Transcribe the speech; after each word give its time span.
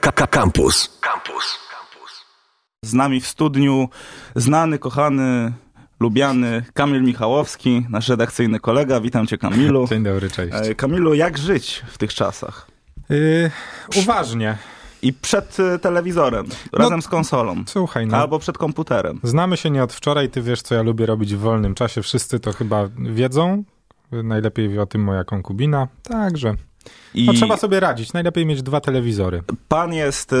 Campus. 0.00 0.98
Campus. 1.00 1.58
Z 2.82 2.94
nami 2.94 3.20
w 3.20 3.26
studniu 3.26 3.88
znany, 4.36 4.78
kochany, 4.78 5.52
lubiany 6.00 6.64
Kamil 6.74 7.02
Michałowski, 7.02 7.86
nasz 7.90 8.08
redakcyjny 8.08 8.60
kolega. 8.60 9.00
Witam 9.00 9.26
cię 9.26 9.38
Kamilu. 9.38 9.86
Dzień 9.90 10.02
dobry, 10.02 10.30
cześć. 10.30 10.54
E, 10.68 10.74
Kamilu, 10.74 11.14
jak 11.14 11.38
żyć 11.38 11.82
w 11.86 11.98
tych 11.98 12.14
czasach? 12.14 12.66
Yy, 13.08 13.50
uważnie. 13.96 14.58
I 15.02 15.12
przed 15.12 15.60
e, 15.60 15.78
telewizorem, 15.78 16.46
razem 16.72 17.02
z 17.02 17.08
konsolą. 17.08 17.64
Słuchaj, 17.66 18.06
no. 18.06 18.16
Albo 18.16 18.38
przed 18.38 18.58
komputerem. 18.58 19.20
Znamy 19.22 19.56
się 19.56 19.70
nie 19.70 19.82
od 19.82 19.92
wczoraj, 19.92 20.30
ty 20.30 20.42
wiesz, 20.42 20.62
co 20.62 20.74
ja 20.74 20.82
lubię 20.82 21.06
robić 21.06 21.34
w 21.34 21.38
wolnym 21.38 21.74
czasie. 21.74 22.02
Wszyscy 22.02 22.40
to 22.40 22.52
chyba 22.52 22.88
wiedzą. 22.98 23.64
Najlepiej 24.12 24.68
wie 24.68 24.82
o 24.82 24.86
tym 24.86 25.04
moja 25.04 25.24
konkubina. 25.24 25.88
Także. 26.02 26.54
I 27.14 27.26
No 27.26 27.32
trzeba 27.32 27.56
sobie 27.56 27.80
radzić. 27.80 28.12
Najlepiej 28.12 28.46
mieć 28.46 28.62
dwa 28.62 28.80
telewizory. 28.80 29.42
pan 29.68 29.92
jest 29.94 30.32
e, 30.32 30.36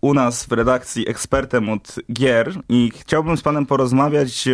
u 0.00 0.14
nas 0.14 0.44
w 0.46 0.52
redakcji 0.52 1.08
ekspertem 1.08 1.68
od 1.68 1.94
gier 2.12 2.52
i 2.68 2.92
chciałbym 2.96 3.36
z 3.36 3.42
panem 3.42 3.66
porozmawiać 3.66 4.48
e, 4.48 4.52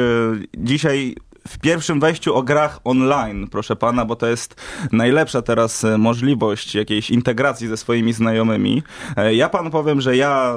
dzisiaj 0.58 1.14
w 1.48 1.58
pierwszym 1.58 2.00
wejściu 2.00 2.34
o 2.34 2.42
grach 2.42 2.80
online, 2.84 3.48
proszę 3.48 3.76
pana, 3.76 4.04
bo 4.04 4.16
to 4.16 4.26
jest 4.26 4.54
najlepsza 4.92 5.42
teraz 5.42 5.84
e, 5.84 5.98
możliwość 5.98 6.74
jakiejś 6.74 7.10
integracji 7.10 7.68
ze 7.68 7.76
swoimi 7.76 8.12
znajomymi. 8.12 8.82
E, 9.16 9.34
Ja 9.34 9.48
panu 9.48 9.70
powiem, 9.70 10.00
że 10.00 10.16
ja 10.16 10.54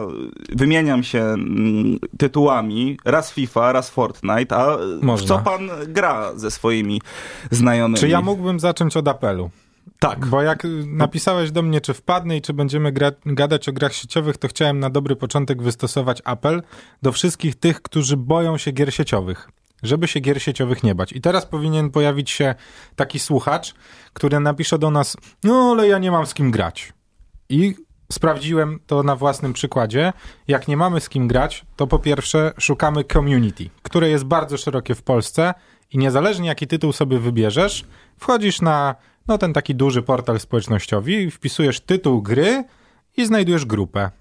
wymieniam 0.50 1.04
się 1.04 1.22
mm, 1.24 2.00
tytułami, 2.18 2.98
raz 3.06 3.32
FIFA, 3.34 3.72
raz 3.72 3.90
Fortnite, 3.90 4.56
a 4.56 4.78
w 4.78 5.02
Można. 5.04 5.28
co 5.28 5.38
pan 5.40 5.70
gra 5.88 6.32
ze 6.36 6.52
swoimi 6.52 7.02
znajomymi? 7.52 8.00
Czy 8.00 8.08
ja 8.10 8.22
mógłbym 8.22 8.60
zacząć 8.60 8.98
od 8.98 9.08
apelu? 9.08 9.50
Tak. 10.00 10.26
Bo 10.26 10.42
jak 10.42 10.66
y, 10.66 10.86
napisałeś 10.88 11.52
do 11.52 11.62
mnie, 11.62 11.82
czy 11.82 11.94
wpadnę 11.94 12.38
i 12.38 12.42
czy 12.42 12.54
będziemy 12.54 12.92
gra- 12.92 13.12
gadać 13.26 13.70
o 13.70 13.74
grach 13.74 13.94
sieciowych, 13.94 14.38
to 14.38 14.48
chciałem 14.48 14.80
na 14.80 14.90
dobry 14.90 15.16
początek 15.16 15.62
wystosować 15.64 16.22
apel 16.26 16.64
do 17.02 17.12
wszystkich 17.12 17.56
tych, 17.56 17.82
którzy 17.82 18.18
boją 18.18 18.58
się 18.58 18.72
gier 18.72 18.94
sieciowych. 18.94 19.50
Żeby 19.84 20.08
się 20.08 20.20
gier 20.20 20.42
sieciowych 20.42 20.84
nie 20.84 20.96
bać. 20.96 21.12
I 21.14 21.22
teraz 21.22 21.46
powinien 21.46 21.90
pojawić 21.90 22.32
się 22.32 22.56
taki 22.96 23.20
słuchacz, 23.20 23.74
który 24.14 24.40
napisze 24.40 24.80
do 24.80 24.92
nas, 24.92 25.18
no 25.44 25.70
ale 25.72 25.88
ja 25.88 25.98
nie 25.98 26.12
mam 26.12 26.26
z 26.26 26.34
kim 26.34 26.52
grać. 26.52 26.94
I 27.50 27.76
sprawdziłem 28.12 28.80
to 28.88 29.04
na 29.04 29.16
własnym 29.16 29.54
przykładzie. 29.54 30.14
Jak 30.48 30.68
nie 30.68 30.78
mamy 30.78 31.02
z 31.02 31.10
kim 31.10 31.28
grać, 31.28 31.66
to 31.76 31.88
po 31.88 32.00
pierwsze 32.00 32.54
szukamy 32.58 33.04
community, 33.04 33.70
które 33.82 34.10
jest 34.10 34.24
bardzo 34.24 34.58
szerokie 34.58 34.96
w 34.96 35.02
Polsce 35.04 35.54
i 35.92 35.98
niezależnie 35.98 36.48
jaki 36.48 36.68
tytuł 36.68 36.94
sobie 36.94 37.20
wybierzesz, 37.20 37.86
wchodzisz 38.18 38.62
na 38.62 38.96
no, 39.28 39.38
ten 39.38 39.54
taki 39.54 39.76
duży 39.76 40.02
portal 40.02 40.40
społecznościowy, 40.40 41.32
wpisujesz 41.32 41.80
tytuł 41.80 42.22
gry 42.22 42.64
i 43.18 43.26
znajdujesz 43.26 43.66
grupę. 43.66 44.12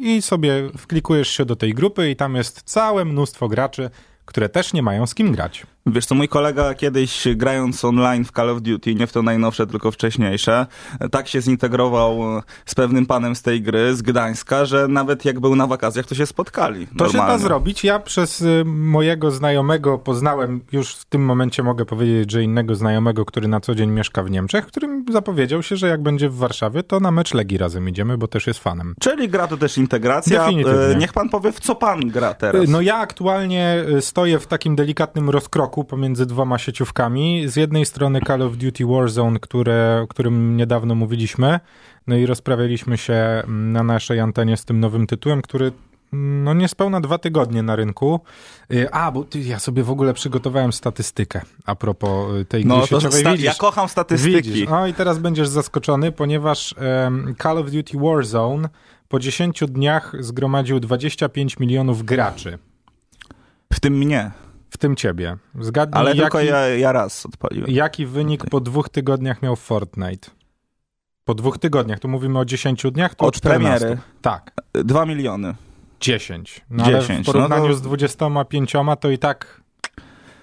I 0.00 0.22
sobie 0.22 0.52
wklikujesz 0.78 1.28
się 1.28 1.44
do 1.44 1.56
tej 1.56 1.74
grupy 1.74 2.10
i 2.10 2.16
tam 2.16 2.34
jest 2.34 2.62
całe 2.62 3.04
mnóstwo 3.04 3.48
graczy, 3.48 3.90
które 4.24 4.48
też 4.48 4.72
nie 4.72 4.82
mają 4.82 5.06
z 5.06 5.14
kim 5.14 5.32
grać. 5.32 5.66
Wiesz 5.92 6.06
co, 6.06 6.14
mój 6.14 6.28
kolega 6.28 6.74
kiedyś 6.74 7.28
grając 7.36 7.84
online 7.84 8.24
w 8.24 8.32
Call 8.32 8.50
of 8.50 8.62
Duty, 8.62 8.94
nie 8.94 9.06
w 9.06 9.12
to 9.12 9.22
najnowsze, 9.22 9.66
tylko 9.66 9.90
wcześniejsze, 9.90 10.66
tak 11.10 11.28
się 11.28 11.40
zintegrował 11.40 12.18
z 12.66 12.74
pewnym 12.74 13.06
panem 13.06 13.34
z 13.34 13.42
tej 13.42 13.62
gry, 13.62 13.96
z 13.96 14.02
Gdańska, 14.02 14.64
że 14.64 14.88
nawet 14.88 15.24
jak 15.24 15.40
był 15.40 15.56
na 15.56 15.66
wakacjach, 15.66 16.06
to 16.06 16.14
się 16.14 16.26
spotkali. 16.26 16.86
To 16.86 17.06
się 17.06 17.12
da 17.12 17.18
normalnie. 17.18 17.42
zrobić. 17.42 17.84
Ja 17.84 17.98
przez 17.98 18.40
y, 18.40 18.62
mojego 18.66 19.30
znajomego 19.30 19.98
poznałem, 19.98 20.60
już 20.72 20.94
w 20.94 21.04
tym 21.04 21.24
momencie 21.24 21.62
mogę 21.62 21.84
powiedzieć, 21.84 22.30
że 22.32 22.42
innego 22.42 22.74
znajomego, 22.74 23.24
który 23.24 23.48
na 23.48 23.60
co 23.60 23.74
dzień 23.74 23.90
mieszka 23.90 24.22
w 24.22 24.30
Niemczech, 24.30 24.66
którym 24.66 25.04
zapowiedział 25.12 25.62
się, 25.62 25.76
że 25.76 25.88
jak 25.88 26.02
będzie 26.02 26.28
w 26.28 26.36
Warszawie, 26.36 26.82
to 26.82 27.00
na 27.00 27.10
mecz 27.10 27.34
Legii 27.34 27.58
razem 27.58 27.88
idziemy, 27.88 28.18
bo 28.18 28.28
też 28.28 28.46
jest 28.46 28.60
fanem. 28.60 28.94
Czyli 29.00 29.28
gra 29.28 29.46
to 29.46 29.56
też 29.56 29.78
integracja. 29.78 30.46
E, 30.48 30.96
Niech 30.98 31.12
pan 31.12 31.28
powie, 31.28 31.52
w 31.52 31.60
co 31.60 31.74
pan 31.74 32.00
gra 32.00 32.34
teraz. 32.34 32.68
No 32.68 32.80
ja 32.80 32.96
aktualnie 32.96 33.84
y, 33.96 34.00
stoję 34.00 34.38
w 34.38 34.46
takim 34.46 34.76
delikatnym 34.76 35.30
rozkroku 35.30 35.77
pomiędzy 35.84 36.26
dwoma 36.26 36.58
sieciówkami. 36.58 37.48
Z 37.48 37.56
jednej 37.56 37.86
strony 37.86 38.20
Call 38.26 38.42
of 38.42 38.56
Duty 38.56 38.86
Warzone, 38.86 39.38
które, 39.40 40.00
o 40.04 40.06
którym 40.06 40.56
niedawno 40.56 40.94
mówiliśmy, 40.94 41.60
no 42.06 42.16
i 42.16 42.26
rozprawialiśmy 42.26 42.98
się 42.98 43.14
mm, 43.14 43.72
na 43.72 43.82
naszej 43.82 44.20
antenie 44.20 44.56
z 44.56 44.64
tym 44.64 44.80
nowym 44.80 45.06
tytułem, 45.06 45.42
który 45.42 45.72
mm, 46.12 46.44
no 46.44 46.54
niespełna 46.54 47.00
dwa 47.00 47.18
tygodnie 47.18 47.62
na 47.62 47.76
rynku. 47.76 48.20
Y, 48.72 48.90
A, 48.90 49.12
bo 49.12 49.24
ty, 49.24 49.38
ja 49.40 49.58
sobie 49.58 49.82
w 49.82 49.90
ogóle 49.90 50.14
przygotowałem 50.14 50.72
statystykę 50.72 51.40
a 51.66 51.74
propos 51.74 52.34
y, 52.40 52.44
tej 52.44 52.62
gry 52.64 52.68
no 52.68 52.80
to 52.80 52.86
sieciowej. 52.86 53.20
sta- 53.20 53.30
Widzisz? 53.32 53.46
ja 53.46 53.54
kocham 53.54 53.88
statystyki. 53.88 54.36
Widzisz. 54.36 54.68
O 54.68 54.86
i 54.86 54.94
teraz 54.94 55.18
będziesz 55.18 55.48
zaskoczony, 55.48 56.12
ponieważ 56.12 56.74
em, 56.78 57.34
Call 57.42 57.58
of 57.58 57.70
Duty 57.70 57.98
Warzone 57.98 58.68
po 59.08 59.18
10 59.18 59.60
dniach 59.68 60.12
zgromadził 60.20 60.80
25 60.80 61.58
milionów 61.58 62.02
graczy. 62.04 62.58
W 63.72 63.80
tym 63.80 63.94
mnie. 63.98 64.30
W 64.70 64.78
tym 64.78 64.96
ciebie. 64.96 65.36
Zgadnij, 65.60 66.00
Ale 66.00 66.10
jaki, 66.10 66.20
tylko 66.20 66.40
ja, 66.40 66.68
ja 66.68 66.92
raz 66.92 67.26
odpaliłem. 67.26 67.70
jaki 67.70 68.06
wynik 68.06 68.44
po 68.50 68.60
dwóch 68.60 68.88
tygodniach 68.88 69.42
miał 69.42 69.56
Fortnite? 69.56 70.30
Po 71.24 71.34
dwóch 71.34 71.58
tygodniach, 71.58 71.98
tu 71.98 72.08
mówimy 72.08 72.38
o 72.38 72.44
10 72.44 72.82
dniach, 72.92 73.14
to 73.14 73.26
Od 73.26 73.34
14. 73.34 73.78
premiery. 73.78 74.00
Tak, 74.22 74.52
Dwa 74.72 75.06
miliony. 75.06 75.54
10. 76.00 76.60
No 76.70 76.84
ale 76.84 77.00
10, 77.00 77.22
w 77.22 77.32
porównaniu 77.32 77.62
no 77.62 77.68
to- 77.68 77.74
z 77.74 77.82
25 77.82 78.96
to 79.00 79.10
i 79.10 79.18
tak 79.18 79.60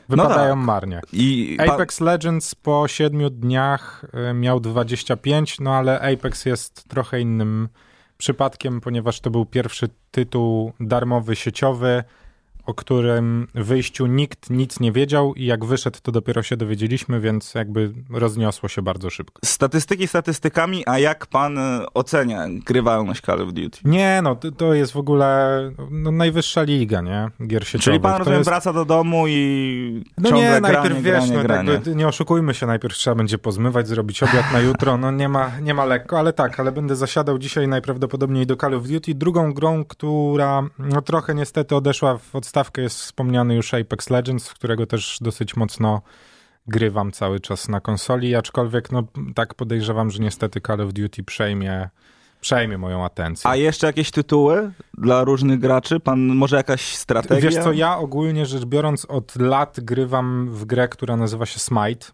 wypadają 0.09 0.55
tak. 0.55 0.65
marnie. 0.65 1.01
I 1.13 1.57
Apex 1.67 2.01
Legends 2.01 2.55
po 2.55 2.87
7 2.87 3.29
dniach 3.29 4.05
y, 4.29 4.33
miał 4.33 4.59
25, 4.59 5.59
no 5.59 5.75
ale 5.75 6.13
Apex 6.13 6.45
jest 6.45 6.89
trochę 6.89 7.21
innym 7.21 7.69
przypadkiem, 8.17 8.81
ponieważ 8.81 9.19
to 9.19 9.29
był 9.29 9.45
pierwszy 9.45 9.89
tytuł 10.11 10.71
darmowy 10.79 11.35
sieciowy, 11.35 12.03
o 12.65 12.73
którym 12.73 13.47
wyjściu 13.55 14.07
nikt 14.07 14.49
nic 14.49 14.79
nie 14.79 14.91
wiedział 14.91 15.33
i 15.33 15.45
jak 15.45 15.65
wyszedł, 15.65 15.99
to 16.01 16.11
dopiero 16.11 16.43
się 16.43 16.57
dowiedzieliśmy, 16.57 17.19
więc 17.19 17.53
jakby 17.53 17.91
rozniosło 18.09 18.69
się 18.69 18.81
bardzo 18.81 19.09
szybko. 19.09 19.39
statystyki 19.45 20.07
statystykami, 20.07 20.83
a 20.85 20.99
jak 20.99 21.25
pan 21.27 21.57
e, 21.57 21.85
ocenia 21.93 22.45
grywalność 22.65 23.21
Call 23.21 23.41
of 23.41 23.53
Duty? 23.53 23.79
Nie, 23.85 24.19
no 24.23 24.35
to, 24.57 24.73
jest 24.73 24.91
w 24.91 24.97
ogóle 24.97 25.71
no, 25.91 26.11
najwyższa 26.11 26.63
liga, 26.63 27.01
nie? 27.01 27.29
Gier 27.47 27.63
sieciowych. 27.63 27.83
Czyli 27.83 27.99
pan 27.99 28.11
to 28.11 28.17
rozumiem, 28.19 28.39
jest... 28.39 28.49
wraca 28.49 28.73
do 28.73 28.85
domu 28.85 29.27
i 29.27 30.03
No 30.17 30.31
nie, 30.31 30.59
granie, 30.59 30.61
najpierw 30.61 31.01
wiesz, 31.01 31.03
granie, 31.03 31.37
no, 31.37 31.43
granie. 31.43 31.71
jakby, 31.71 31.95
nie 31.95 32.07
oszukujmy 32.07 32.53
się, 32.53 32.67
najpierw 32.67 32.95
trzeba 32.95 33.15
będzie 33.15 33.37
pozmywać, 33.37 33.87
zrobić 33.87 34.23
obiad 34.23 34.53
na 34.53 34.59
jutro, 34.59 34.97
no 34.97 35.11
nie 35.11 35.29
ma, 35.29 35.51
nie 35.61 35.73
ma 35.73 35.85
lekko, 35.85 36.19
ale 36.19 36.33
tak, 36.33 36.59
ale 36.59 36.71
będę 36.71 36.95
zasiadał 36.95 37.37
dzisiaj 37.37 37.67
najprawdopodobniej 37.67 38.45
do 38.45 38.55
Call 38.55 38.73
of 38.73 38.87
Duty. 38.87 39.15
Drugą 39.15 39.53
grą, 39.53 39.85
która 39.85 40.63
no, 40.79 41.01
trochę 41.01 41.35
niestety 41.35 41.75
odeszła 41.75 42.17
w 42.17 42.35
odstawkę 42.55 42.81
jest 42.81 42.99
wspomniany 42.99 43.55
już 43.55 43.73
Apex 43.73 44.09
Legends, 44.09 44.49
w 44.49 44.53
którego 44.53 44.85
też 44.85 45.17
dosyć 45.21 45.55
mocno 45.55 46.01
grywam 46.67 47.11
cały 47.11 47.39
czas 47.39 47.69
na 47.69 47.81
konsoli, 47.81 48.35
aczkolwiek 48.35 48.91
no 48.91 49.03
tak 49.35 49.53
podejrzewam, 49.53 50.11
że 50.11 50.19
niestety 50.19 50.61
Call 50.61 50.81
of 50.81 50.93
Duty 50.93 51.23
przejmie, 51.23 51.89
przejmie 52.41 52.77
moją 52.77 53.05
atencję. 53.05 53.49
A 53.49 53.55
jeszcze 53.55 53.87
jakieś 53.87 54.11
tytuły 54.11 54.71
dla 54.97 55.23
różnych 55.23 55.59
graczy? 55.59 55.99
Pan 55.99 56.19
może 56.19 56.55
jakaś 56.55 56.81
strategia? 56.81 57.49
Wiesz 57.49 57.63
co, 57.63 57.71
ja 57.71 57.97
ogólnie 57.97 58.45
rzecz 58.45 58.65
biorąc 58.65 59.05
od 59.05 59.35
lat 59.35 59.79
grywam 59.79 60.49
w 60.49 60.65
grę, 60.65 60.87
która 60.87 61.17
nazywa 61.17 61.45
się 61.45 61.59
Smite. 61.59 62.07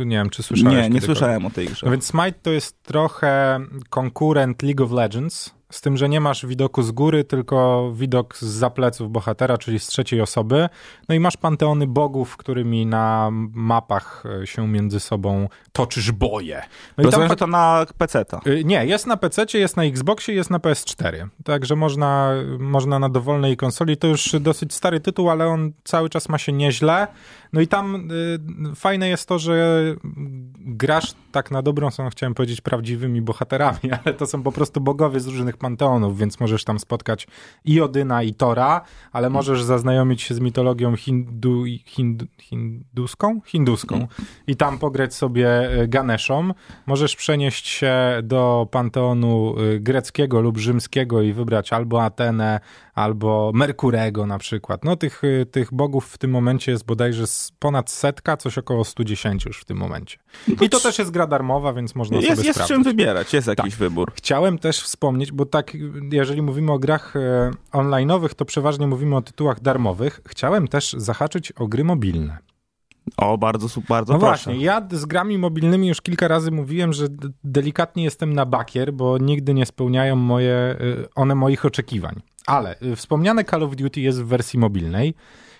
Nie 0.00 0.16
wiem, 0.16 0.30
czy 0.30 0.42
słyszałeś 0.42 0.76
Nie, 0.76 0.90
nie 0.90 1.00
słyszałem 1.00 1.46
o 1.46 1.50
tej 1.50 1.66
grze. 1.66 1.86
No 1.86 1.92
więc 1.92 2.06
Smite 2.06 2.38
to 2.42 2.50
jest 2.50 2.82
trochę 2.82 3.60
konkurent 3.90 4.62
League 4.62 4.84
of 4.84 4.90
Legends, 4.90 5.54
z 5.70 5.80
tym, 5.80 5.96
że 5.96 6.08
nie 6.08 6.20
masz 6.20 6.46
widoku 6.46 6.82
z 6.82 6.90
góry, 6.90 7.24
tylko 7.24 7.90
widok 7.94 8.36
z 8.36 8.74
pleców 8.74 9.12
bohatera, 9.12 9.58
czyli 9.58 9.78
z 9.78 9.86
trzeciej 9.86 10.20
osoby. 10.20 10.68
No 11.08 11.14
i 11.14 11.20
masz 11.20 11.36
panteony 11.36 11.86
bogów, 11.86 12.36
którymi 12.36 12.86
na 12.86 13.28
mapach 13.52 14.24
e, 14.42 14.46
się 14.46 14.68
między 14.68 15.00
sobą 15.00 15.48
toczysz 15.72 16.12
boje. 16.12 16.62
No 16.96 17.02
i 17.02 17.04
Rozumiem, 17.04 17.28
pa- 17.28 17.32
że 17.32 17.36
to 17.36 17.46
na 17.46 17.86
PC-ta. 17.98 18.40
Y, 18.46 18.64
Nie, 18.64 18.86
jest 18.86 19.06
na 19.06 19.16
PC, 19.16 19.46
jest 19.54 19.76
na 19.76 19.84
Xboxie, 19.84 20.34
jest 20.34 20.50
na 20.50 20.58
PS4. 20.58 21.28
Także 21.44 21.76
można, 21.76 22.30
można 22.58 22.98
na 22.98 23.08
dowolnej 23.08 23.56
konsoli. 23.56 23.96
To 23.96 24.06
już 24.06 24.36
dosyć 24.40 24.74
stary 24.74 25.00
tytuł, 25.00 25.30
ale 25.30 25.46
on 25.46 25.72
cały 25.84 26.10
czas 26.10 26.28
ma 26.28 26.38
się 26.38 26.52
nieźle. 26.52 27.06
No 27.52 27.60
i 27.60 27.68
tam 27.68 28.10
y, 28.72 28.74
fajne 28.74 29.08
jest 29.08 29.28
to, 29.28 29.38
że 29.38 29.82
grasz 30.58 31.14
tak 31.32 31.50
na 31.50 31.62
dobrą 31.62 31.90
są, 31.90 32.10
chciałem 32.10 32.34
powiedzieć, 32.34 32.60
prawdziwymi 32.60 33.22
bohaterami, 33.22 33.78
ale 34.04 34.14
to 34.14 34.26
są 34.26 34.42
po 34.42 34.52
prostu 34.52 34.80
bogowie 34.80 35.20
z 35.20 35.26
różnych 35.26 35.55
panteonów, 35.56 36.18
więc 36.18 36.40
możesz 36.40 36.64
tam 36.64 36.78
spotkać 36.78 37.26
i 37.64 37.80
Odyna, 37.80 38.22
i 38.22 38.34
Tora, 38.34 38.80
ale 39.12 39.30
możesz 39.30 39.62
zaznajomić 39.62 40.22
się 40.22 40.34
z 40.34 40.40
mitologią 40.40 40.96
hindu, 40.96 41.64
hindu, 41.84 42.26
hinduską? 42.40 43.40
Hinduską. 43.46 44.06
I 44.46 44.56
tam 44.56 44.78
pograć 44.78 45.14
sobie 45.14 45.80
y, 45.82 45.88
Ganeszą. 45.88 46.50
Możesz 46.86 47.16
przenieść 47.16 47.68
się 47.68 47.94
do 48.22 48.68
panteonu 48.70 49.60
y, 49.60 49.80
greckiego 49.80 50.40
lub 50.40 50.58
rzymskiego 50.58 51.22
i 51.22 51.32
wybrać 51.32 51.72
albo 51.72 52.04
Atenę, 52.04 52.60
albo 52.96 53.50
Merkurego 53.54 54.26
na 54.26 54.38
przykład. 54.38 54.84
No 54.84 54.96
tych, 54.96 55.24
y, 55.24 55.46
tych 55.50 55.74
bogów 55.74 56.06
w 56.06 56.18
tym 56.18 56.30
momencie 56.30 56.72
jest 56.72 56.84
bodajże 56.84 57.26
z 57.26 57.52
ponad 57.58 57.90
setka, 57.90 58.36
coś 58.36 58.58
około 58.58 58.84
110 58.84 59.44
już 59.44 59.60
w 59.60 59.64
tym 59.64 59.76
momencie. 59.76 60.18
I 60.60 60.68
to 60.68 60.80
też 60.80 60.98
jest 60.98 61.10
gra 61.10 61.26
darmowa, 61.26 61.72
więc 61.72 61.94
można 61.94 62.16
Jest, 62.16 62.28
sobie 62.28 62.46
jest 62.46 62.56
sprawdzić. 62.58 62.74
czym 62.76 62.84
wybierać, 62.84 63.32
jest 63.32 63.48
jakiś 63.48 63.76
wybór. 63.76 64.12
Chciałem 64.14 64.58
też 64.58 64.80
wspomnieć, 64.80 65.32
bo 65.32 65.46
bo 65.46 65.50
tak, 65.50 65.76
jeżeli 66.12 66.42
mówimy 66.42 66.72
o 66.72 66.78
grach 66.78 67.16
e, 67.16 67.50
online'owych, 67.72 68.34
to 68.34 68.44
przeważnie 68.44 68.86
mówimy 68.86 69.16
o 69.16 69.22
tytułach 69.22 69.60
darmowych. 69.60 70.20
Chciałem 70.28 70.68
też 70.68 70.92
zahaczyć 70.92 71.52
o 71.52 71.66
gry 71.66 71.84
mobilne. 71.84 72.38
O, 73.16 73.38
bardzo, 73.38 73.80
bardzo 73.88 74.12
No 74.12 74.18
proszę. 74.18 74.44
właśnie, 74.44 74.64
ja 74.64 74.88
z 74.90 75.04
grami 75.04 75.38
mobilnymi 75.38 75.88
już 75.88 76.02
kilka 76.02 76.28
razy 76.28 76.50
mówiłem, 76.50 76.92
że 76.92 77.06
delikatnie 77.44 78.04
jestem 78.04 78.32
na 78.32 78.46
bakier, 78.46 78.92
bo 78.92 79.18
nigdy 79.18 79.54
nie 79.54 79.66
spełniają 79.66 80.16
moje, 80.16 80.76
y, 80.80 81.08
one 81.14 81.34
moich 81.34 81.64
oczekiwań. 81.64 82.20
Ale 82.46 82.76
y, 82.82 82.96
wspomniane 82.96 83.44
Call 83.44 83.62
of 83.62 83.76
Duty 83.76 84.00
jest 84.00 84.22
w 84.22 84.26
wersji 84.26 84.58
mobilnej 84.58 85.14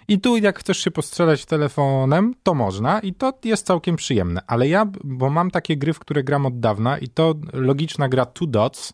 i 0.08 0.20
tu 0.20 0.36
jak 0.36 0.58
chcesz 0.58 0.78
się 0.78 0.90
postrzelać 0.90 1.46
telefonem, 1.46 2.34
to 2.42 2.54
można 2.54 3.00
i 3.00 3.14
to 3.14 3.32
jest 3.44 3.66
całkiem 3.66 3.96
przyjemne. 3.96 4.40
Ale 4.46 4.68
ja, 4.68 4.86
bo 5.04 5.30
mam 5.30 5.50
takie 5.50 5.76
gry, 5.76 5.92
w 5.92 5.98
które 5.98 6.24
gram 6.24 6.46
od 6.46 6.60
dawna 6.60 6.98
i 6.98 7.08
to 7.08 7.34
logiczna 7.52 8.08
gra 8.08 8.26
Two 8.26 8.46
Dots, 8.46 8.92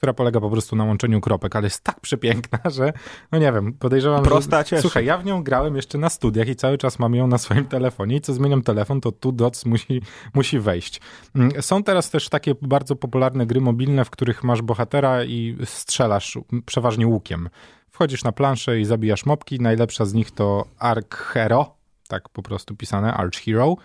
która 0.00 0.12
polega 0.12 0.40
po 0.40 0.50
prostu 0.50 0.76
na 0.76 0.84
łączeniu 0.84 1.20
kropek, 1.20 1.56
ale 1.56 1.66
jest 1.66 1.84
tak 1.84 2.00
przepiękna, 2.00 2.58
że 2.76 2.92
no 3.32 3.38
nie 3.38 3.52
wiem, 3.52 3.72
podejrzewam, 3.72 4.22
Prosta 4.24 4.58
że... 4.58 4.64
cieszy. 4.64 4.82
Słuchaj, 4.82 5.04
ja 5.04 5.18
w 5.18 5.24
nią 5.24 5.42
grałem 5.42 5.76
jeszcze 5.76 5.98
na 5.98 6.08
studiach 6.08 6.48
i 6.48 6.56
cały 6.56 6.78
czas 6.78 6.98
mam 6.98 7.14
ją 7.14 7.26
na 7.26 7.38
swoim 7.38 7.64
telefonie 7.76 8.16
i 8.16 8.20
co 8.20 8.32
zmieniam 8.34 8.62
telefon, 8.62 9.00
to 9.00 9.12
Two 9.12 9.32
Dots 9.32 9.66
musi, 9.66 10.02
musi 10.34 10.58
wejść. 10.58 11.00
Mm, 11.34 11.62
Są 11.62 11.82
teraz 11.82 12.10
też 12.10 12.28
takie 12.28 12.54
bardzo 12.62 12.96
popularne 12.96 13.46
gry 13.46 13.60
mobilne, 13.60 14.04
w 14.04 14.10
których 14.10 14.44
masz 14.44 14.62
bohatera 14.62 15.24
i 15.24 15.56
strzelasz 15.64 16.38
przeważnie 16.66 17.06
łukiem. 17.06 17.48
Wchodzisz 17.90 18.24
na 18.24 18.32
planszę 18.32 18.80
i 18.80 18.84
zabijasz 18.84 19.26
mopki. 19.26 19.60
Najlepsza 19.60 20.04
z 20.04 20.14
nich 20.14 20.30
to 20.30 20.64
Arc 20.78 21.14
Hero, 21.14 21.74
tak 22.08 22.28
po 22.28 22.42
prostu 22.42 22.76
pisane, 22.76 23.14
Arch 23.14 23.36
Hero. 23.44 23.76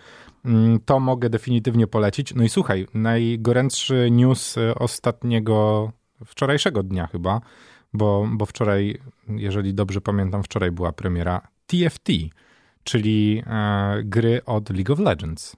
Mm, 0.44 0.80
To 0.84 1.00
mogę 1.00 1.30
definitywnie 1.30 1.86
polecić. 1.86 2.34
No 2.34 2.44
i 2.44 2.48
słuchaj, 2.48 2.86
najgorętszy 2.94 4.08
news 4.10 4.56
y, 4.56 4.74
ostatniego, 4.74 5.90
wczorajszego 6.24 6.82
dnia 6.82 7.06
chyba, 7.06 7.40
bo, 7.92 8.28
bo 8.32 8.46
wczoraj, 8.46 9.00
jeżeli 9.28 9.74
dobrze 9.74 10.00
pamiętam, 10.00 10.42
wczoraj 10.42 10.70
była 10.70 10.92
premiera 10.92 11.48
TFT, 11.66 12.08
czyli 12.84 13.42
e, 13.46 14.02
gry 14.04 14.44
od 14.44 14.70
League 14.70 14.92
of 14.92 14.98
Legends. 14.98 15.56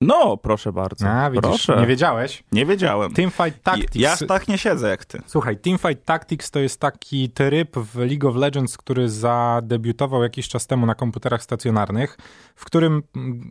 No, 0.00 0.36
proszę 0.36 0.72
bardzo. 0.72 1.08
A, 1.08 1.30
widzisz, 1.30 1.42
proszę. 1.42 1.80
nie 1.80 1.86
wiedziałeś? 1.86 2.44
Nie 2.52 2.66
wiedziałem. 2.66 3.12
Teamfight 3.12 3.62
Tactics. 3.62 3.94
Ja 3.94 4.16
tak 4.28 4.48
nie 4.48 4.58
siedzę 4.58 4.88
jak 4.88 5.04
ty. 5.04 5.22
Słuchaj, 5.26 5.56
Teamfight 5.56 6.04
Tactics 6.04 6.50
to 6.50 6.58
jest 6.58 6.80
taki 6.80 7.30
tryb 7.30 7.76
w 7.76 7.96
League 7.98 8.28
of 8.28 8.36
Legends, 8.36 8.76
który 8.76 9.08
zadebiutował 9.08 10.22
jakiś 10.22 10.48
czas 10.48 10.66
temu 10.66 10.86
na 10.86 10.94
komputerach 10.94 11.42
stacjonarnych, 11.42 12.18
w 12.54 12.64
którym 12.64 13.02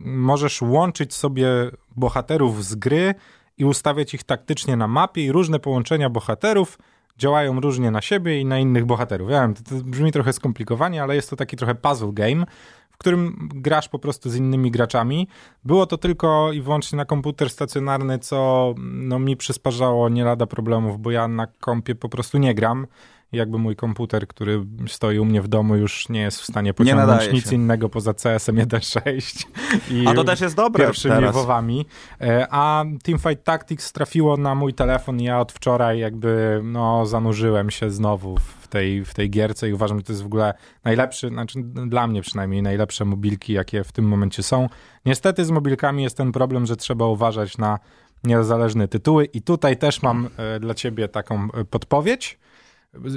możesz 0.04 0.62
łączyć 0.62 1.14
sobie 1.14 1.48
bohaterów 1.96 2.64
z 2.64 2.74
gry 2.74 3.14
i 3.58 3.64
ustawiać 3.64 4.14
ich 4.14 4.24
taktycznie 4.24 4.76
na 4.76 4.88
mapie 4.88 5.24
i 5.24 5.32
różne 5.32 5.58
połączenia 5.58 6.10
bohaterów 6.10 6.78
działają 7.18 7.60
różnie 7.60 7.90
na 7.90 8.00
siebie 8.00 8.40
i 8.40 8.44
na 8.44 8.58
innych 8.58 8.84
bohaterów. 8.84 9.30
Ja 9.30 9.42
wiem, 9.42 9.54
to, 9.54 9.62
to 9.62 9.74
brzmi 9.84 10.12
trochę 10.12 10.32
skomplikowanie, 10.32 11.02
ale 11.02 11.14
jest 11.14 11.30
to 11.30 11.36
taki 11.36 11.56
trochę 11.56 11.74
puzzle 11.74 12.12
game, 12.12 12.46
w 12.90 12.98
którym 12.98 13.48
grasz 13.54 13.88
po 13.88 13.98
prostu 13.98 14.30
z 14.30 14.36
innymi 14.36 14.70
graczami. 14.70 15.28
Było 15.64 15.86
to 15.86 15.98
tylko 15.98 16.52
i 16.52 16.60
wyłącznie 16.60 16.96
na 16.96 17.04
komputer 17.04 17.50
stacjonarny, 17.50 18.18
co 18.18 18.74
no, 18.78 19.18
mi 19.18 19.36
przysparzało 19.36 20.08
nie 20.08 20.24
lada 20.24 20.46
problemów, 20.46 21.00
bo 21.00 21.10
ja 21.10 21.28
na 21.28 21.46
kompie 21.46 21.94
po 21.94 22.08
prostu 22.08 22.38
nie 22.38 22.54
gram. 22.54 22.86
Jakby 23.32 23.58
mój 23.58 23.76
komputer, 23.76 24.26
który 24.26 24.64
stoi 24.86 25.18
u 25.18 25.24
mnie 25.24 25.42
w 25.42 25.48
domu, 25.48 25.76
już 25.76 26.08
nie 26.08 26.20
jest 26.20 26.40
w 26.40 26.44
stanie 26.44 26.74
pociągnąć 26.74 27.32
nic 27.32 27.50
się. 27.50 27.56
innego 27.56 27.88
poza 27.88 28.14
CSM 28.14 28.56
1.6 28.56 29.46
i 29.90 30.06
A 30.06 30.14
to 30.14 30.24
też 30.24 30.40
jest 30.40 30.56
dobre 30.56 30.84
pierwszymi. 30.84 31.32
WoWami. 31.32 31.86
E, 32.20 32.46
A 32.50 32.84
Teamfight 33.02 33.44
Tactics 33.44 33.92
trafiło 33.92 34.36
na 34.36 34.54
mój 34.54 34.74
telefon 34.74 35.20
i 35.20 35.24
ja 35.24 35.40
od 35.40 35.52
wczoraj 35.52 35.98
jakby 35.98 36.60
no, 36.64 37.06
zanurzyłem 37.06 37.70
się 37.70 37.90
znowu 37.90 38.36
w 38.36 38.68
tej, 38.68 39.04
w 39.04 39.14
tej 39.14 39.30
gierce 39.30 39.68
i 39.68 39.72
uważam, 39.72 39.98
że 39.98 40.04
to 40.04 40.12
jest 40.12 40.22
w 40.22 40.26
ogóle 40.26 40.54
najlepszy, 40.84 41.28
znaczy 41.28 41.58
dla 41.64 42.06
mnie 42.06 42.22
przynajmniej 42.22 42.62
najlepsze 42.62 43.04
mobilki, 43.04 43.52
jakie 43.52 43.84
w 43.84 43.92
tym 43.92 44.04
momencie 44.04 44.42
są. 44.42 44.68
Niestety 45.04 45.44
z 45.44 45.50
mobilkami 45.50 46.02
jest 46.02 46.16
ten 46.16 46.32
problem, 46.32 46.66
że 46.66 46.76
trzeba 46.76 47.06
uważać 47.06 47.58
na 47.58 47.78
niezależne 48.24 48.88
tytuły 48.88 49.24
i 49.24 49.42
tutaj 49.42 49.76
też 49.76 50.02
mam 50.02 50.28
e, 50.36 50.60
dla 50.60 50.74
ciebie 50.74 51.08
taką 51.08 51.48
e, 51.54 51.64
podpowiedź. 51.64 52.38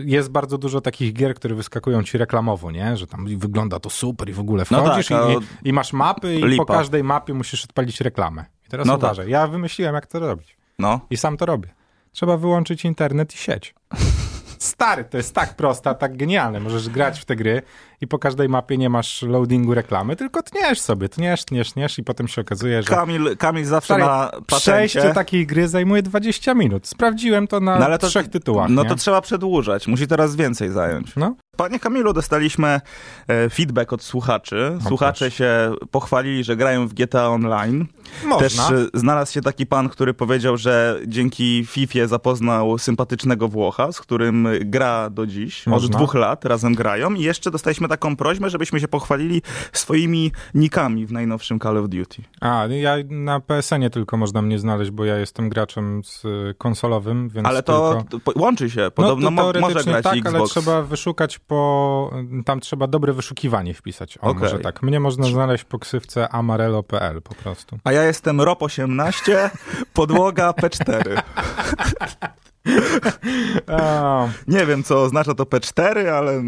Jest 0.05 0.29
bardzo 0.29 0.57
dużo 0.57 0.81
takich 0.81 1.13
gier, 1.13 1.35
które 1.35 1.55
wyskakują 1.55 2.03
ci 2.03 2.17
reklamowo, 2.17 2.71
nie? 2.71 2.97
Że 2.97 3.07
tam 3.07 3.37
wygląda 3.37 3.79
to 3.79 3.89
super 3.89 4.29
i 4.29 4.33
w 4.33 4.39
ogóle 4.39 4.63
No 4.71 4.83
wchodzisz 4.85 5.07
tak, 5.07 5.21
a- 5.23 5.31
i, 5.31 5.37
i, 5.69 5.73
masz 5.73 5.93
mapy 5.93 6.35
i 6.35 6.43
Lipa. 6.45 6.65
po 6.65 6.73
każdej 6.73 7.03
mapie 7.03 7.33
musisz 7.33 7.65
odpalić 7.65 8.01
reklamę. 8.01 8.45
I 8.67 8.69
teraz 8.69 8.87
No 8.87 8.95
uważaj, 8.95 9.29
ja 9.29 9.47
wymyśliłem 9.47 9.95
jak 9.95 10.07
to 10.07 10.19
robić 10.19 10.57
No. 10.79 10.99
i 11.09 11.17
sam 11.17 11.37
to 11.37 11.45
robię. 11.45 11.69
Trzeba 12.11 12.37
wyłączyć 12.37 12.85
internet 12.85 13.33
i 13.35 13.37
sieć. 13.37 13.75
Stary, 14.57 15.03
to 15.05 15.17
jest 15.17 15.35
tak 15.35 15.55
proste, 15.55 15.95
tak 15.95 16.17
genialne. 16.17 16.59
Możesz 16.59 16.89
grać 16.89 17.19
w 17.19 17.25
te 17.25 17.35
gry 17.35 17.61
i 18.01 18.07
po 18.07 18.19
każdej 18.19 18.49
mapie 18.49 18.77
nie 18.77 18.89
masz 18.89 19.21
loadingu 19.21 19.73
reklamy, 19.73 20.15
tylko 20.15 20.43
tniesz 20.43 20.79
sobie, 20.81 21.09
tniesz, 21.09 21.45
tniesz, 21.45 21.71
tniesz 21.73 21.99
i 21.99 22.03
potem 22.03 22.27
się 22.27 22.41
okazuje, 22.41 22.83
że 22.83 22.89
Kamil, 22.89 23.37
Kamil 23.37 23.65
zawsze 23.65 23.85
Stary, 23.93 24.03
na 24.03 24.25
patencie. 24.27 24.55
przejście 24.57 25.13
takiej 25.13 25.47
gry 25.47 25.67
zajmuje 25.67 26.01
20 26.03 26.53
minut. 26.53 26.87
Sprawdziłem 26.87 27.47
to 27.47 27.59
na 27.59 27.79
No 27.89 27.97
to- 27.97 28.07
trzech 28.07 28.27
tytułach. 28.27 28.69
No 28.69 28.83
nie? 28.83 28.89
to 28.89 28.95
trzeba 28.95 29.21
przedłużać. 29.21 29.87
Musi 29.87 30.07
teraz 30.07 30.35
więcej 30.35 30.69
zająć. 30.69 31.15
No. 31.15 31.35
Panie 31.57 31.79
Kamilu, 31.79 32.13
dostaliśmy 32.13 32.81
e, 33.27 33.49
feedback 33.49 33.93
od 33.93 34.03
słuchaczy. 34.03 34.77
Słuchacze 34.87 35.31
się 35.31 35.71
pochwalili, 35.91 36.43
że 36.43 36.55
grają 36.55 36.87
w 36.87 36.93
GTA 36.93 37.27
Online. 37.29 37.85
Można. 38.25 38.39
Też 38.39 38.59
e, 38.59 38.85
znalazł 38.93 39.33
się 39.33 39.41
taki 39.41 39.65
pan, 39.65 39.89
który 39.89 40.13
powiedział, 40.13 40.57
że 40.57 40.99
dzięki 41.07 41.65
FIFA 41.65 42.07
zapoznał 42.07 42.77
sympatycznego 42.77 43.47
Włocha, 43.47 43.91
z 43.91 44.01
którym 44.01 44.47
gra 44.61 45.09
do 45.09 45.27
dziś. 45.27 45.61
Od 45.67 45.71
Można. 45.71 45.97
dwóch 45.97 46.13
lat 46.15 46.45
razem 46.45 46.73
grają. 46.75 47.13
I 47.13 47.21
jeszcze 47.21 47.51
dostaliśmy 47.51 47.87
taką 47.91 48.15
prośbę, 48.15 48.49
żebyśmy 48.49 48.79
się 48.79 48.87
pochwalili 48.87 49.41
swoimi 49.73 50.31
nikami 50.53 51.05
w 51.05 51.11
najnowszym 51.11 51.59
Call 51.59 51.77
of 51.77 51.89
Duty. 51.89 52.21
A, 52.41 52.65
ja 52.69 52.95
na 53.09 53.39
PSN-ie 53.39 53.89
tylko 53.89 54.17
można 54.17 54.41
mnie 54.41 54.59
znaleźć, 54.59 54.91
bo 54.91 55.05
ja 55.05 55.17
jestem 55.17 55.49
graczem 55.49 56.01
z 56.03 56.25
y, 56.25 56.55
konsolowym, 56.57 57.29
więc 57.29 57.47
Ale 57.47 57.63
to, 57.63 58.03
tylko... 58.09 58.39
łączy 58.39 58.69
się. 58.69 58.91
Podobno 58.95 59.31
no, 59.31 59.53
to 59.53 59.59
może 59.59 59.83
grać 59.83 60.03
tak, 60.03 60.17
Xbox. 60.17 60.35
ale 60.35 60.45
trzeba 60.45 60.81
wyszukać 60.81 61.39
po... 61.39 62.11
Tam 62.45 62.59
trzeba 62.59 62.87
dobre 62.87 63.13
wyszukiwanie 63.13 63.73
wpisać. 63.73 64.17
O, 64.17 64.21
Okej. 64.21 64.43
może 64.43 64.59
tak. 64.59 64.83
Mnie 64.83 64.99
można 64.99 65.25
znaleźć 65.25 65.63
po 65.63 65.79
ksywce 65.79 66.29
amarelo.pl 66.29 67.21
po 67.21 67.35
prostu. 67.35 67.79
A 67.83 67.91
ja 67.91 68.03
jestem 68.03 68.37
ROP18, 68.37 69.49
podłoga 69.93 70.51
P4. 70.51 71.21
Nie 74.47 74.65
wiem, 74.65 74.83
co 74.83 75.03
oznacza 75.03 75.33
to 75.33 75.43
P4, 75.43 76.07
ale 76.07 76.41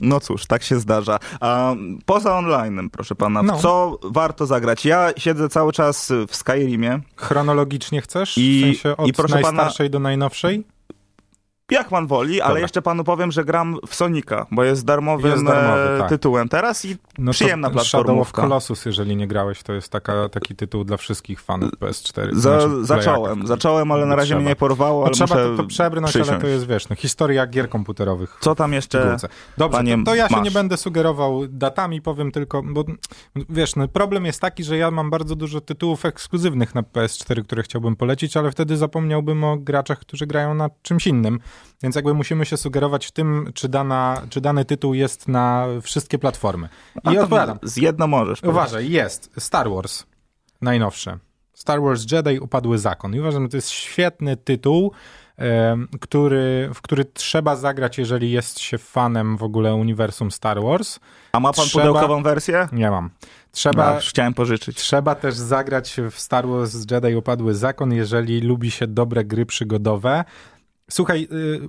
no 0.00 0.20
cóż, 0.20 0.46
tak 0.46 0.62
się 0.62 0.80
zdarza. 0.80 1.18
A 1.40 1.74
poza 2.06 2.38
onlinem, 2.38 2.90
proszę 2.90 3.14
pana, 3.14 3.42
No. 3.42 3.56
co 3.58 3.98
warto 4.04 4.46
zagrać? 4.46 4.84
Ja 4.84 5.10
siedzę 5.16 5.48
cały 5.48 5.72
czas 5.72 6.12
w 6.28 6.36
Skyrimie. 6.36 7.00
chronologicznie 7.16 8.00
chcesz? 8.02 8.38
I- 8.38 8.60
w 8.60 8.64
sensie 8.64 8.96
od 8.96 9.08
i 9.08 9.12
proszę 9.12 9.34
pana- 9.34 9.52
najstarszej 9.52 9.90
do 9.90 9.98
najnowszej? 9.98 10.64
Jak 11.70 11.88
pan 11.88 12.06
woli, 12.06 12.40
ale 12.40 12.48
Dobra. 12.48 12.60
jeszcze 12.60 12.82
panu 12.82 13.04
powiem, 13.04 13.30
że 13.32 13.44
gram 13.44 13.76
w 13.86 13.94
Sonika, 13.94 14.46
bo 14.50 14.64
jest 14.64 14.84
darmowym 14.84 15.30
Jest 15.30 15.44
darmowy, 15.44 15.80
e, 15.82 15.98
tak. 15.98 16.08
tytułem 16.08 16.48
teraz 16.48 16.84
i 16.84 16.96
No 17.18 17.32
przyjemna 17.32 17.68
to 17.70 17.72
Shadow 17.72 17.84
of 17.84 17.90
platformówka. 17.90 18.42
Colossus, 18.42 18.84
jeżeli 18.86 19.16
nie 19.16 19.26
grałeś, 19.28 19.62
to 19.62 19.72
jest 19.72 19.92
taka, 19.92 20.28
taki 20.28 20.56
tytuł 20.56 20.84
dla 20.84 20.96
wszystkich 20.96 21.40
fanów 21.40 21.70
PS4. 21.80 22.28
Za, 22.34 22.60
znaczy 22.60 22.84
zacząłem, 22.86 23.46
zacząłem, 23.46 23.92
ale 23.92 24.06
na 24.06 24.16
razie 24.16 24.26
Trzeba. 24.28 24.40
mnie 24.40 24.48
nie 24.48 24.56
porwało, 24.56 25.00
No 25.00 25.06
ale 25.06 25.14
trzeba 25.14 25.34
to, 25.34 25.56
to 25.56 25.64
przebrnąć, 25.64 26.16
ale 26.16 26.24
przysiąść. 26.24 26.42
to 26.42 26.46
jest, 26.48 26.66
wiesz, 26.66 26.88
no, 26.88 26.96
historia 26.96 27.46
gier 27.46 27.68
komputerowych. 27.68 28.36
Co 28.40 28.54
tam 28.54 28.72
jeszcze? 28.72 29.16
Dobrze, 29.58 29.78
panie, 29.78 29.98
to, 29.98 30.04
to 30.04 30.14
ja 30.14 30.28
się 30.28 30.36
masz? 30.36 30.44
nie 30.44 30.50
będę 30.50 30.76
sugerował 30.76 31.46
datami, 31.48 32.02
powiem 32.02 32.32
tylko, 32.32 32.62
bo 32.62 32.84
wiesz, 33.48 33.76
no, 33.76 33.88
problem 33.88 34.24
jest 34.26 34.40
taki, 34.40 34.64
że 34.64 34.76
ja 34.76 34.90
mam 34.90 35.10
bardzo 35.10 35.36
dużo 35.36 35.60
tytułów 35.60 36.04
ekskluzywnych 36.04 36.74
na 36.74 36.82
PS4, 36.82 37.44
które 37.44 37.62
chciałbym 37.62 37.96
polecić, 37.96 38.36
ale 38.36 38.50
wtedy 38.50 38.76
zapomniałbym 38.76 39.44
o 39.44 39.56
graczach, 39.56 39.98
którzy 39.98 40.26
grają 40.26 40.54
na 40.54 40.70
czymś 40.82 41.06
innym, 41.06 41.40
więc 41.82 41.96
jakby 41.96 42.14
musimy 42.14 42.46
się 42.46 42.56
sugerować 42.56 43.06
w 43.06 43.10
tym, 43.10 43.50
czy, 43.54 43.68
dana, 43.68 44.22
czy 44.30 44.40
dany 44.40 44.64
tytuł 44.64 44.94
jest 44.94 45.28
na 45.28 45.66
wszystkie 45.82 46.18
platformy. 46.18 46.68
I 47.12 47.18
odpowiadam. 47.18 47.58
Z 47.62 47.76
jedno 47.76 48.06
możesz. 48.06 48.40
powiedzieć. 48.40 48.58
Uważaj, 48.60 48.90
jest 48.90 49.30
Star 49.38 49.70
Wars, 49.70 50.04
najnowsze. 50.60 51.18
Star 51.54 51.82
Wars 51.82 52.12
Jedi 52.12 52.38
Upadły 52.40 52.78
Zakon. 52.78 53.14
I 53.14 53.20
uważam, 53.20 53.42
że 53.42 53.48
to 53.48 53.56
jest 53.56 53.70
świetny 53.70 54.36
tytuł, 54.36 54.92
który, 56.00 56.70
w 56.74 56.82
który 56.82 57.04
trzeba 57.04 57.56
zagrać, 57.56 57.98
jeżeli 57.98 58.30
jest 58.30 58.58
się 58.60 58.78
fanem 58.78 59.36
w 59.36 59.42
ogóle 59.42 59.74
uniwersum 59.74 60.30
Star 60.30 60.62
Wars. 60.62 61.00
A 61.32 61.40
ma 61.40 61.52
pan 61.52 61.64
Trzeba- 61.66 61.86
pudełkową 61.86 62.22
wersję? 62.22 62.68
Nie 62.72 62.90
mam. 62.90 63.10
Trzeba, 63.52 63.84
A, 63.86 64.00
chciałem 64.00 64.34
pożyczyć. 64.34 64.76
trzeba 64.76 65.14
też 65.14 65.34
zagrać 65.34 65.96
w 66.10 66.20
Star 66.20 66.48
Wars 66.48 66.76
Jedi 66.90 67.14
Upadły 67.16 67.54
Zakon, 67.54 67.92
jeżeli 67.92 68.40
lubi 68.40 68.70
się 68.70 68.86
dobre 68.86 69.24
gry 69.24 69.46
przygodowe. 69.46 70.24
Słuchaj, 70.90 71.28
y, 71.32 71.68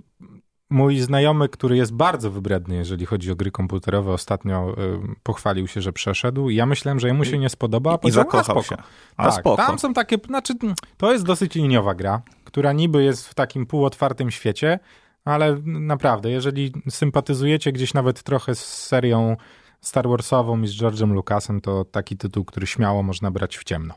mój 0.70 1.00
znajomy, 1.00 1.50
który 1.50 1.78
jest 1.78 1.94
bardzo 1.94 2.32
wybredny, 2.32 2.76
jeżeli 2.76 3.06
chodzi 3.06 3.32
o 3.32 3.36
gry 3.36 3.52
komputerowe, 3.52 4.12
ostatnio 4.12 4.76
y, 5.14 5.16
pochwalił 5.24 5.68
się, 5.68 5.82
że 5.82 5.94
przeszedł. 5.94 6.50
I 6.50 6.56
ja 6.56 6.66
myślałem, 6.66 7.00
że 7.00 7.08
jemu 7.08 7.26
się 7.26 7.38
nie 7.38 7.50
spodoba, 7.50 7.98
a 8.04 8.08
I 8.08 8.12
zakochał 8.12 8.58
a, 8.58 8.64
spoko. 8.64 8.64
się. 8.64 8.76
A 9.18 9.24
tak, 9.24 9.40
spoko. 9.40 9.58
tam 9.58 9.80
są 9.80 9.94
takie, 9.94 10.18
znaczy 10.28 10.54
to 10.98 11.12
jest 11.12 11.26
dosyć 11.26 11.56
liniowa 11.56 11.96
gra, 11.96 12.22
która 12.44 12.74
niby 12.74 13.04
jest 13.04 13.28
w 13.28 13.34
takim 13.34 13.66
półotwartym 13.66 14.32
świecie, 14.32 14.80
ale 15.26 15.58
naprawdę, 15.66 16.30
jeżeli 16.30 16.74
sympatyzujecie 16.90 17.72
gdzieś 17.72 17.94
nawet 17.94 18.24
trochę 18.24 18.56
z 18.56 18.66
serią 18.66 19.38
Star 19.82 20.10
Warsową 20.10 20.62
i 20.62 20.68
z 20.68 20.72
George'em 20.72 21.14
Lucasem, 21.14 21.62
to 21.62 21.86
taki 21.86 22.18
tytuł, 22.18 22.46
który 22.46 22.68
śmiało 22.68 23.04
można 23.04 23.32
brać 23.32 23.58
w 23.58 23.64
ciemno. 23.64 23.94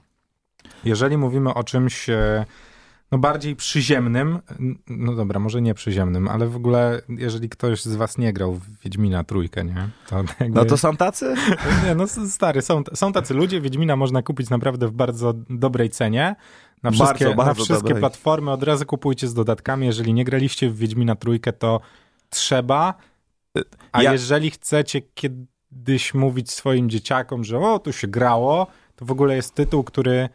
Jeżeli 0.84 1.16
mówimy 1.16 1.54
o 1.54 1.64
czymś 1.64 2.10
e, 2.10 2.44
no 3.14 3.18
bardziej 3.18 3.56
przyziemnym, 3.56 4.38
no 4.88 5.14
dobra, 5.14 5.40
może 5.40 5.62
nie 5.62 5.74
przyziemnym, 5.74 6.28
ale 6.28 6.46
w 6.48 6.56
ogóle 6.56 7.02
jeżeli 7.08 7.48
ktoś 7.48 7.82
z 7.82 7.96
was 7.96 8.18
nie 8.18 8.32
grał 8.32 8.54
w 8.54 8.78
Wiedźmina 8.82 9.24
trójkę, 9.24 9.64
nie? 9.64 9.88
To 10.08 10.16
jakby, 10.40 10.48
No 10.60 10.64
to 10.64 10.76
są 10.76 10.96
tacy? 10.96 11.34
nie, 11.86 11.94
no 11.94 12.06
stary, 12.06 12.62
są, 12.62 12.82
są 12.94 13.12
tacy 13.12 13.34
ludzie, 13.34 13.60
Wiedźmina 13.60 13.96
można 13.96 14.22
kupić 14.22 14.50
naprawdę 14.50 14.88
w 14.88 14.92
bardzo 14.92 15.34
dobrej 15.50 15.90
cenie. 15.90 16.36
Na 16.82 16.90
Bardzo, 16.90 17.04
wszystkie, 17.04 17.24
na 17.28 17.34
bardzo 17.34 17.54
wszystkie 17.64 17.82
dobrej. 17.88 18.00
platformy 18.00 18.50
od 18.50 18.62
razu 18.62 18.86
kupujcie 18.86 19.28
z 19.28 19.34
dodatkami. 19.34 19.86
Jeżeli 19.86 20.12
nie 20.14 20.24
graliście 20.24 20.70
w 20.70 20.76
Wiedźmina 20.78 21.14
trójkę, 21.16 21.52
to 21.52 21.80
trzeba. 22.30 22.94
A 23.92 24.02
Ja- 24.02 24.12
jeżeli 24.12 24.50
chcecie 24.50 25.00
kiedyś 25.00 26.14
mówić 26.14 26.50
swoim 26.50 26.90
dzieciakom, 26.90 27.44
że 27.44 27.58
o, 27.58 27.78
tu 27.78 27.92
się 27.92 28.08
grało, 28.08 28.66
to 28.96 29.04
w 29.04 29.10
ogóle 29.10 29.36
jest 29.36 29.54
tytuł, 29.54 29.84
który 29.84 30.28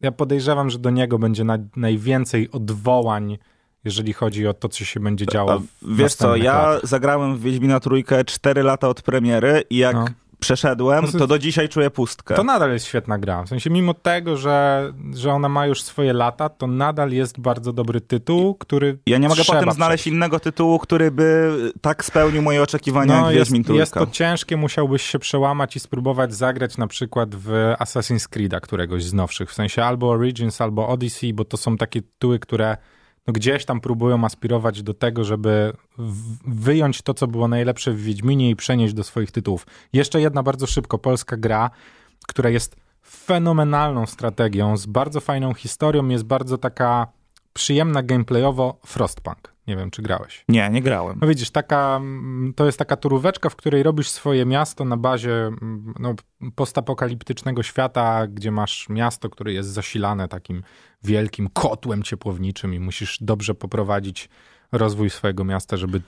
ja 0.00 0.12
podejrzewam, 0.12 0.70
że 0.70 0.78
do 0.78 0.90
niego 0.90 1.18
będzie 1.18 1.44
na, 1.44 1.58
najwięcej 1.76 2.50
odwołań, 2.50 3.38
jeżeli 3.84 4.12
chodzi 4.12 4.46
o 4.46 4.54
to, 4.54 4.68
co 4.68 4.84
się 4.84 5.00
będzie 5.00 5.26
działo. 5.26 5.58
W 5.82 5.96
wiesz 5.96 6.14
co, 6.14 6.36
ja 6.36 6.52
latach. 6.52 6.88
zagrałem 6.88 7.36
w 7.36 7.42
Wiedźmina 7.42 7.80
trójkę 7.80 8.24
4 8.24 8.62
lata 8.62 8.88
od 8.88 9.02
premiery 9.02 9.62
i 9.70 9.76
jak 9.76 9.96
No. 9.96 10.06
Przeszedłem, 10.40 11.12
to- 11.12 11.26
do 11.26 11.38
dzisiaj 11.38 11.68
czuję 11.68 11.90
pustkę. 11.90 12.34
To 12.34 12.44
nadal 12.44 12.72
jest 12.72 12.86
świetna 12.86 13.18
gra. 13.18 13.42
W 13.42 13.48
sensie, 13.48 13.70
mimo 13.70 13.94
tego, 13.94 14.36
że, 14.36 14.92
że 15.14 15.32
ona 15.32 15.48
ma 15.48 15.66
już 15.66 15.82
swoje 15.82 16.12
lata, 16.12 16.48
to 16.48 16.66
nadal 16.66 17.10
jest 17.12 17.40
bardzo 17.40 17.72
dobry 17.72 18.00
tytuł, 18.00 18.54
który. 18.54 18.98
Ja 19.06 19.18
nie 19.18 19.28
mogę 19.28 19.44
potem 19.44 19.72
znaleźć 19.72 20.02
przejść. 20.02 20.14
innego 20.16 20.40
tytułu, 20.40 20.78
który 20.78 21.10
by 21.10 21.50
tak 21.80 22.04
spełnił 22.04 22.42
moje 22.42 22.62
oczekiwania 22.62 23.20
No, 23.20 23.26
jak 23.26 23.34
jest, 23.38 23.50
Wiedźmin 23.50 23.64
trójka. 23.64 23.80
jest 23.80 23.94
to 23.94 24.06
ciężkie, 24.06 24.56
musiałbyś 24.56 25.02
się 25.02 25.18
przełamać 25.18 25.76
i 25.76 25.80
spróbować 25.80 26.34
zagrać 26.34 26.76
na 26.76 26.86
przykład 26.86 27.34
w 27.34 27.48
Assassin's 27.80 28.28
Creed'a 28.28 28.60
któregoś 28.60 29.04
z 29.04 29.12
nowszych. 29.14 29.50
W 29.50 29.54
sensie 29.54 29.84
albo 29.84 30.10
Origins, 30.10 30.60
albo 30.60 30.88
Odyssey, 30.88 31.34
bo 31.34 31.44
to 31.44 31.56
są 31.56 31.76
takie 31.76 32.02
tytuły, 32.02 32.38
które 32.38 32.76
no 33.28 33.32
gdzieś 33.32 33.64
tam 33.64 33.80
próbują 33.80 34.24
aspirować 34.24 34.82
do 34.82 34.94
tego, 34.94 35.24
żeby 35.24 35.72
wyjąć 36.46 37.02
to, 37.02 37.14
co 37.14 37.26
było 37.26 37.48
najlepsze 37.48 37.92
w 37.92 38.02
Wiedźminie 38.02 38.50
i 38.50 38.56
przenieść 38.56 38.94
do 38.94 39.04
swoich 39.04 39.30
tytułów. 39.30 39.66
Jeszcze 39.92 40.20
jedna 40.20 40.42
bardzo 40.42 40.66
szybko 40.66 40.98
polska 40.98 41.36
gra, 41.36 41.70
która 42.26 42.50
jest 42.50 42.76
fenomenalną 43.06 44.06
strategią, 44.06 44.76
z 44.76 44.86
bardzo 44.86 45.20
fajną 45.20 45.54
historią, 45.54 46.08
jest 46.08 46.24
bardzo 46.24 46.58
taka 46.58 47.06
przyjemna 47.52 48.02
gameplayowo 48.02 48.80
Frostpunk. 48.86 49.57
Nie 49.68 49.76
wiem, 49.76 49.90
czy 49.90 50.02
grałeś. 50.02 50.44
Nie, 50.48 50.70
nie 50.70 50.82
grałem. 50.82 51.18
No 51.20 51.28
widzisz, 51.28 51.50
taka, 51.50 51.96
mm, 51.96 52.52
to 52.56 52.66
jest 52.66 52.78
taka 52.78 52.96
turóweczka, 52.96 53.48
w 53.48 53.56
której 53.56 53.82
robisz 53.82 54.08
swoje 54.08 54.46
miasto 54.46 54.84
na 54.84 54.96
bazie 54.96 55.32
mm, 55.32 55.94
no, 55.98 56.14
postapokaliptycznego 56.54 57.62
świata, 57.62 58.26
gdzie 58.26 58.50
masz 58.50 58.88
miasto, 58.88 59.30
które 59.30 59.52
jest 59.52 59.68
zasilane 59.68 60.28
takim 60.28 60.62
wielkim 61.02 61.48
kotłem 61.52 62.02
ciepłowniczym 62.02 62.74
i 62.74 62.80
musisz 62.80 63.18
dobrze 63.20 63.54
poprowadzić 63.54 64.28
rozwój 64.72 65.10
swojego 65.10 65.44
miasta, 65.44 65.76
żeby 65.76 66.00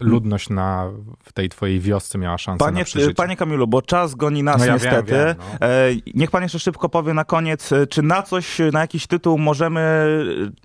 ludność 0.00 0.50
na, 0.50 0.90
w 1.22 1.32
tej 1.32 1.48
twojej 1.48 1.80
wiosce 1.80 2.18
miała 2.18 2.38
szansę 2.38 2.64
Panie, 2.64 2.78
na 2.78 2.84
przeżycie. 2.84 3.14
panie 3.14 3.36
Kamilu, 3.36 3.66
bo 3.66 3.82
czas 3.82 4.14
goni 4.14 4.42
nas 4.42 4.58
No 4.58 4.64
ja 4.64 4.78
wiem, 4.78 4.80
niestety. 4.84 5.12
wiem, 5.12 5.34
no. 5.60 5.66
E, 5.66 5.88
niech 6.14 6.30
pan 6.30 6.42
jeszcze 6.42 6.58
szybko 6.58 6.88
powie 6.88 7.14
na 7.14 7.24
koniec, 7.24 7.72
e, 7.72 7.86
czy 7.86 8.02
na 8.02 8.22
coś, 8.22 8.58
na 8.72 8.80
jakiś 8.80 9.06
tytuł 9.06 9.38
możemy 9.38 9.78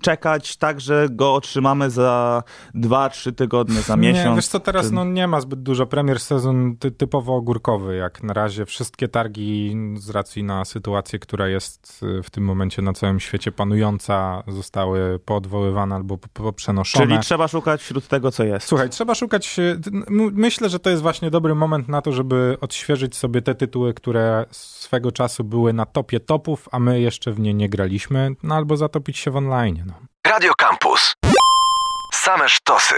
czekać 0.00 0.56
tak, 0.56 0.80
że 0.80 1.06
go 1.10 1.34
otrzymamy 1.34 1.90
za 1.90 2.42
2-3 2.74 3.32
tygodnie, 3.32 3.80
za 3.80 3.96
miesiąc? 3.96 4.28
Nie, 4.30 4.34
wiesz 4.36 4.46
co, 4.48 4.60
teraz 4.60 4.90
no, 4.90 5.04
nie 5.04 5.28
ma 5.28 5.40
zbyt 5.40 5.62
dużo 5.62 5.86
premier, 5.86 6.20
sezon 6.20 6.76
ty, 6.76 6.90
typowo 6.90 7.34
ogórkowy, 7.36 7.96
jak 7.96 8.22
na 8.22 8.34
razie 8.34 8.66
wszystkie 8.66 9.08
targi 9.08 9.76
z 9.96 10.10
racji 10.10 10.42
na 10.44 10.64
sytuację, 10.64 11.18
która 11.18 11.48
jest 11.48 12.02
y, 12.18 12.22
w 12.22 12.30
tym 12.30 12.44
momencie 12.44 12.82
na 12.82 12.92
całym 12.92 13.20
świecie 13.20 13.52
panująca, 13.52 14.42
zostały 14.48 15.18
poodwoływane 15.18 15.94
albo 15.94 16.18
po- 16.18 16.28
poprzenoszone. 16.28 17.06
Czyli 17.06 17.18
trzeba 17.20 17.43
szukać 17.48 17.82
wśród 17.82 18.08
tego, 18.08 18.30
co 18.30 18.44
jest. 18.44 18.66
Słuchaj, 18.68 18.90
trzeba 18.90 19.14
szukać. 19.14 19.56
m- 19.58 20.04
Myślę, 20.34 20.68
że 20.68 20.78
to 20.78 20.90
jest 20.90 21.02
właśnie 21.02 21.30
dobry 21.30 21.54
moment 21.54 21.88
na 21.88 22.02
to, 22.02 22.12
żeby 22.12 22.56
odświeżyć 22.60 23.16
sobie 23.16 23.42
te 23.42 23.54
tytuły, 23.54 23.94
które 23.94 24.44
swego 24.50 25.12
czasu 25.12 25.44
były 25.44 25.72
na 25.72 25.86
topie 25.86 26.20
topów, 26.20 26.68
a 26.72 26.78
my 26.78 27.00
jeszcze 27.00 27.32
w 27.32 27.40
nie 27.40 27.54
nie 27.54 27.68
graliśmy, 27.68 28.30
no 28.42 28.54
albo 28.54 28.76
zatopić 28.76 29.18
się 29.18 29.30
w 29.30 29.36
online. 29.36 29.84
No. 29.86 29.94
Radio 30.32 30.52
Campus. 30.58 31.14
Same 32.12 32.48
sztosy. 32.48 32.94